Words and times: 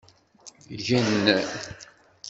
Gen! 0.85 1.27